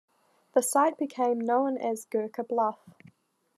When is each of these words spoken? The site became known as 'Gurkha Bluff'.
The 0.55 0.63
site 0.63 0.97
became 0.97 1.39
known 1.39 1.77
as 1.77 2.05
'Gurkha 2.05 2.43
Bluff'. 2.43 2.89